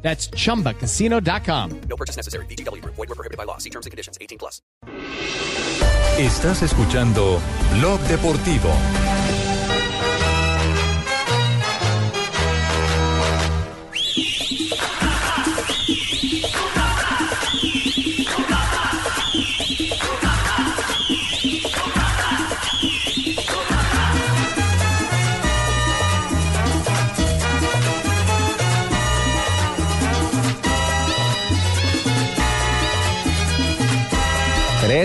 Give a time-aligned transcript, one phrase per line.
[0.00, 1.80] That's chumbacasino.com.
[1.88, 2.46] No purchase necessary.
[2.46, 2.82] BGW.
[2.84, 3.58] Void were prohibited by law.
[3.58, 4.16] See terms and conditions.
[4.20, 4.62] 18 plus.
[6.18, 7.40] Estás escuchando
[7.78, 8.72] Blog Deportivo.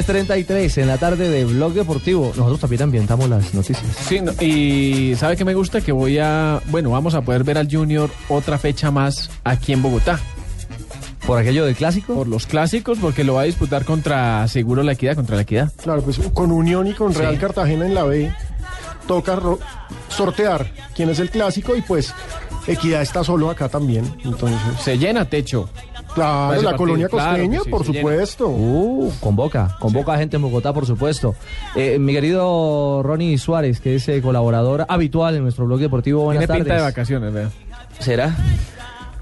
[0.06, 2.28] ...3.33 en la tarde de Blog Deportivo.
[2.36, 3.82] Nosotros también ambientamos las noticias.
[4.08, 5.82] Sí, no, y ¿sabe qué me gusta?
[5.82, 6.62] Que voy a...
[6.68, 10.20] Bueno, vamos a poder ver al Junior otra fecha más aquí en Bogotá.
[11.26, 12.14] ¿Por aquello del clásico?
[12.16, 15.72] Por los clásicos, porque lo va a disputar contra Seguro La Equidad, contra La Equidad.
[15.82, 17.40] Claro, pues con Unión y con Real Sí.
[17.40, 18.34] Cartagena en la B
[19.08, 19.40] toca
[20.10, 22.14] sortear quién es el clásico y pues
[22.68, 24.06] Equidad está solo acá también.
[24.26, 25.70] Entonces, Se llena techo.
[26.14, 28.48] Claro, la partido, colonia costeña, sí, por supuesto.
[28.50, 31.36] Uh, convoca, convoca a gente en Bogotá, por supuesto.
[31.76, 36.24] Eh, mi querido Ronnie Suárez, que es eh, colaborador habitual en nuestro blog deportivo.
[36.24, 36.94] Buenas Tiene pinta de tardes.
[36.94, 37.50] vacaciones, vea.
[38.00, 38.36] ¿Será?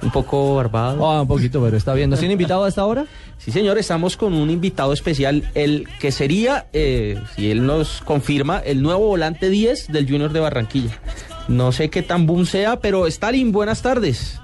[0.03, 1.05] Un poco barbado.
[1.09, 2.09] Ah, un poquito, pero está bien.
[2.09, 3.05] ¿Nos tiene invitado a esta hora?
[3.37, 8.59] Sí, señor, estamos con un invitado especial, el que sería, eh, si él nos confirma,
[8.59, 10.99] el nuevo volante 10 del Junior de Barranquilla.
[11.47, 14.39] No sé qué tan boom sea, pero Stalin, buenas tardes.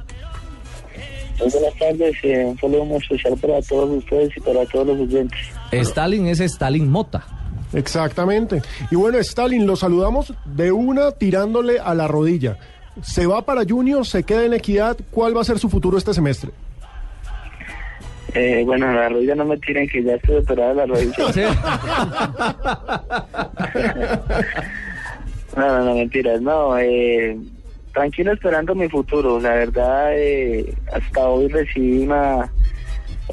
[1.40, 5.00] Muy buenas tardes, eh, un saludo muy especial para todos ustedes y para todos los
[5.02, 5.40] oyentes.
[5.72, 7.26] Stalin es Stalin Mota.
[7.74, 8.62] Exactamente.
[8.90, 12.58] Y bueno, Stalin, lo saludamos de una tirándole a la rodilla.
[13.02, 14.98] Se va para Junior, se queda en Equidad.
[15.12, 16.52] ¿Cuál va a ser su futuro este semestre?
[18.34, 21.14] Eh, bueno, la rodilla no me tiren que ya estoy operada de la rodilla.
[25.58, 26.78] No, no, no, mentiras, no.
[26.78, 27.36] Eh,
[27.98, 29.40] tranquilo esperando mi futuro.
[29.40, 32.52] La verdad, eh, hasta hoy recibí una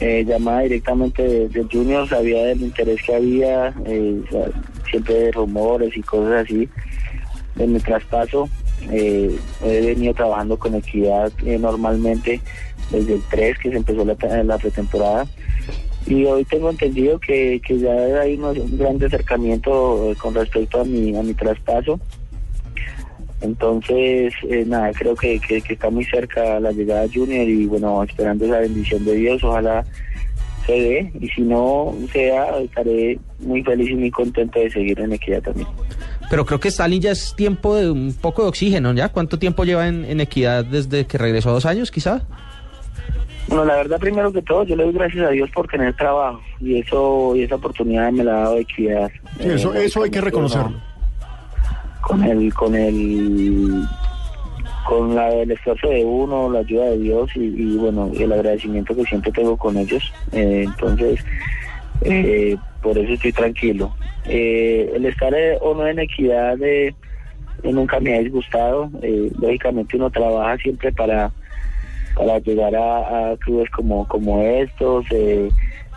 [0.00, 4.22] eh, llamada directamente de, de Junior, sabía del interés que había, eh,
[4.90, 6.66] siempre de rumores y cosas así
[7.56, 8.48] de mi traspaso.
[8.90, 11.30] He venido trabajando con Equidad
[11.60, 12.40] normalmente
[12.90, 15.26] desde el 3 que se empezó la, pretemporada.
[16.06, 20.84] Y hoy tengo entendido que, que ya hay unos- un gran acercamiento con respecto a
[20.84, 21.98] mi, a mi traspaso.
[23.44, 27.66] Entonces, eh, nada, creo que, que, que está muy cerca la llegada de Junior y
[27.66, 29.84] bueno, esperando esa bendición de Dios, ojalá
[30.66, 31.12] se dé.
[31.20, 35.68] Y si no sea, estaré muy feliz y muy contento de seguir en Equidad también.
[36.30, 39.10] Pero creo que Stalin ya es tiempo de un poco de oxígeno, ¿ya?
[39.10, 41.52] ¿Cuánto tiempo lleva en, en Equidad desde que regresó?
[41.52, 42.22] ¿Dos años, quizá?
[43.46, 46.40] Bueno, la verdad, primero que todo, yo le doy gracias a Dios por tener trabajo
[46.60, 49.10] y eso y esa oportunidad me la ha dado Equidad.
[49.38, 50.80] Sí, eso, Eh, eso hay que reconocerlo.
[52.06, 53.86] Con el con el
[54.86, 58.94] con la, el esfuerzo de uno la ayuda de Dios y, y, bueno el agradecimiento
[58.94, 60.12] que siempre tengo con ellos.
[60.32, 61.24] Eh, entonces
[62.02, 63.94] eh, por eso estoy tranquilo.
[64.26, 66.94] Eh, el estar eh, o no en equidad eh,
[67.62, 68.90] nunca me ha disgustado
[69.38, 71.30] lógicamente uno trabaja siempre para
[72.14, 75.06] para llegar a, a clubes como como estos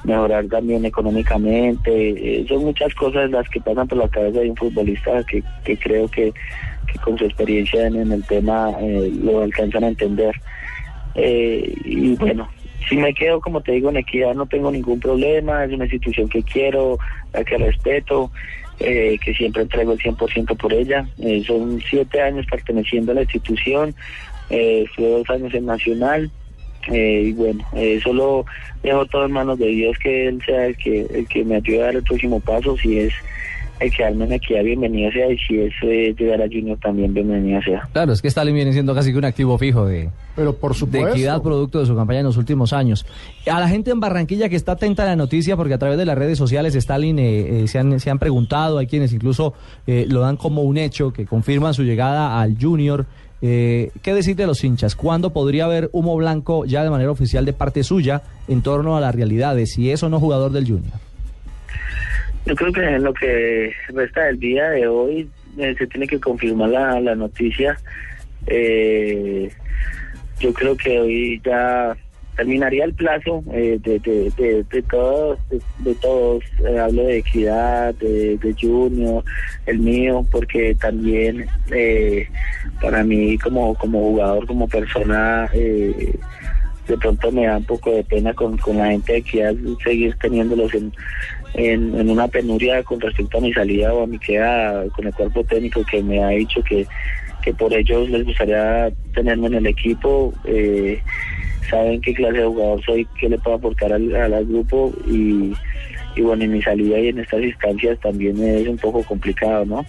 [0.04, 1.92] mejorar también económicamente.
[1.92, 5.78] Eh, son muchas cosas las que pasan por la cabeza de un futbolista que, que
[5.78, 6.34] creo que,
[6.92, 10.36] que con su experiencia en, el tema eh, lo alcanzan a entender.
[11.16, 12.48] Eh, y bueno
[12.88, 16.30] si me quedo como te digo en equidad no tengo ningún problema es una institución
[16.30, 17.00] que quiero
[17.34, 18.32] la que respeto
[18.78, 21.08] que siempre entrego el 100% por ella.
[21.48, 23.96] Son siete años perteneciendo a la institución
[24.50, 26.32] eh, estuve dos años en Nacional
[26.92, 28.46] eh, y bueno, eh, solo
[28.84, 31.82] dejo todo en manos de Dios que Él sea el que, el que me ayude
[31.82, 33.14] a dar el próximo paso, si es
[33.80, 37.62] el quedarme en equidad, bienvenido sea, y si es eh, llegar a Junior también, bienvenido
[37.62, 37.88] sea.
[37.94, 40.80] Claro, es que Stalin viene siendo casi que un activo fijo de, Pero por de
[40.80, 41.10] supuesto.
[41.10, 43.06] equidad producto de su campaña en los últimos años.
[43.52, 46.06] A la gente en Barranquilla que está atenta a la noticia, porque a través de
[46.06, 49.54] las redes sociales Stalin eh, eh, se, han, se han preguntado, hay quienes incluso
[49.86, 53.06] eh, lo dan como un hecho, que confirman su llegada al Junior.
[53.42, 54.96] Eh, ¿Qué decir de los hinchas?
[54.96, 59.02] ¿Cuándo podría haber humo blanco ya de manera oficial de parte suya en torno a
[59.02, 60.94] la realidad de si es o no jugador del Junior?
[62.46, 66.20] Yo creo que en lo que resta del día de hoy eh, se tiene que
[66.20, 67.78] confirmar la, la noticia.
[68.48, 69.52] Eh,
[70.40, 71.96] yo creo que hoy ya
[72.38, 75.40] terminaría el plazo eh, de, de, de, de todos,
[75.80, 79.24] de, todos, eh, hablo de equidad, de, Junior,
[79.66, 82.28] el mío, porque también eh,
[82.80, 86.16] para mí como, como jugador, como persona, eh,
[86.88, 90.16] de pronto me da un poco de pena con, con la gente de equidad seguir
[90.22, 90.94] teniéndolos en,
[91.56, 95.14] en, en una penuria con respecto a mi salida o a mi queda con el
[95.14, 96.88] cuerpo técnico que me ha dicho que,
[97.48, 100.34] que por ellos les gustaría tenerme en el equipo.
[100.44, 101.00] Eh,
[101.70, 105.54] saben qué clase de jugador soy, qué le puedo aportar al, al- grupo y,
[106.22, 109.86] bueno, en mi salida y en estas instancias también es un poco complicado, ¿no?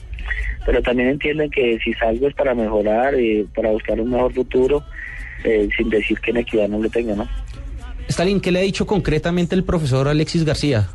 [0.64, 4.84] Pero también entienden que si salgo es para mejorar, eh, para buscar un mejor futuro,
[5.42, 7.26] eh, sin decir que en equidad no lo tenga, ¿no?
[8.06, 10.88] Stalin, ¿qué le ha dicho concretamente el profesor Alexis García?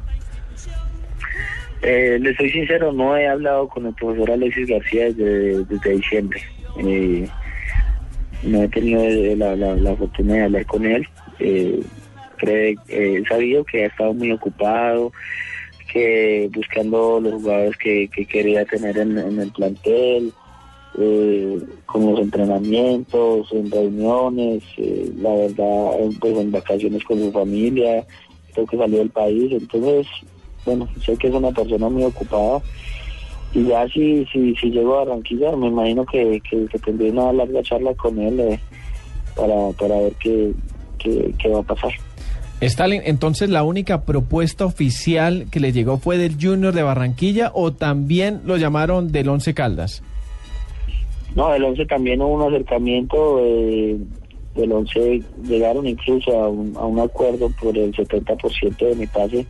[1.83, 6.41] Eh, le soy sincero, no he hablado con el profesor Alexis García desde, diciembre.
[6.80, 7.27] Eh,
[8.44, 11.07] no he tenido la, la, fortuna de hablar con él.
[11.39, 11.83] Eh,
[12.45, 15.12] eh, he sabido que ha estado muy ocupado,
[15.91, 20.33] que buscando los jugadores que, que quería tener en, el plantel,
[21.00, 24.63] eh, con los entrenamientos, en reuniones,
[25.18, 28.06] la verdad, pues en vacaciones con su familia,
[28.53, 30.07] creo que salió del país, entonces,
[30.65, 32.62] bueno, sé que es una persona muy ocupada
[33.54, 37.31] y ya si, si, si llego a Barranquilla me imagino que, que, que tendré una
[37.33, 38.60] larga charla con él eh,
[39.36, 40.51] para, para ver qué,
[40.98, 41.92] qué, qué va a pasar.
[42.62, 47.74] Stalin, entonces la única propuesta oficial que le llegó fue del Junior de Barranquilla o
[47.74, 50.01] también lo llamaron del Once Caldas.
[51.36, 53.98] No, el 11 también hubo un acercamiento, eh,
[54.56, 59.45] del 11 llegaron incluso a un, a un acuerdo por el 70% de mi pase,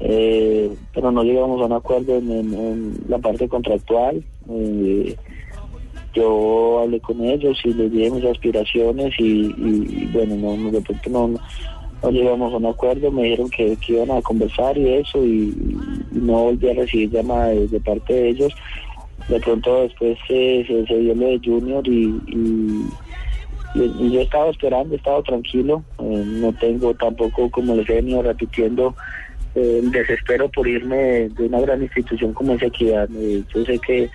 [0.00, 4.24] eh, pero no llegamos a un acuerdo en, la parte contractual.
[4.48, 5.16] eh,
[6.12, 11.10] yo hablé con ellos y les dije mis aspiraciones y, y- bueno, no, de pronto
[11.10, 11.34] no,
[12.02, 15.54] no, llegamos a un acuerdo, me dijeron que, iban a conversar y eso y,
[16.10, 18.52] no volví a recibir llamada de, parte de ellos.
[19.28, 24.96] De pronto después se, se, dio lo de Junior y, y, yo estaba esperando, he
[24.96, 28.96] estado tranquilo, eh, no tengo tampoco, como les he venido repitiendo,
[29.54, 33.08] el desespero por irme de, una gran institución como es Equidad.
[33.16, 34.10] Eh, yo sé que,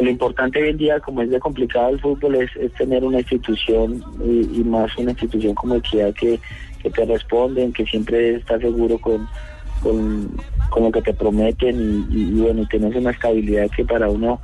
[0.00, 4.02] lo importante hoy en día, como es de complicado el fútbol, es, tener una institución
[4.24, 6.40] y, más una institución como Equidad que,
[6.82, 9.28] que te responden, que siempre está seguro con,
[9.82, 10.30] con,
[10.70, 14.40] con lo que te prometen y, y, y bueno, tienes una estabilidad que para uno,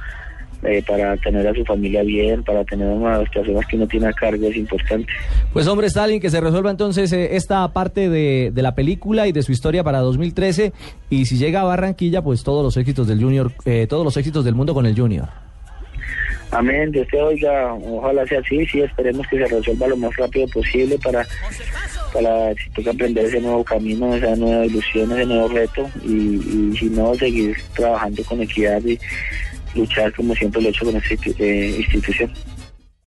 [0.63, 4.09] eh, para tener a su familia bien, para tener a las personas que uno tiene
[4.09, 5.07] a cargo es importante.
[5.53, 9.33] Pues hombre, Stalin, que se resuelva entonces eh, esta parte de, de la película y
[9.33, 10.73] de su historia para 2013.
[11.11, 14.45] Y si llega a Barranquilla, pues todos los éxitos del Junior, eh, todos los éxitos
[14.45, 15.29] del mundo con el Junior.
[16.51, 20.49] Amén, Dios te oiga, ojalá sea así, sí, esperemos que se resuelva lo más rápido
[20.49, 21.27] posible para,
[22.13, 26.77] para si toca aprender ese nuevo camino, esa nueva ilusión, ese nuevo reto y, y
[26.79, 28.99] si no, seguir trabajando con equidad y
[29.79, 32.31] luchar como siempre lo he hecho con esta eh, institución.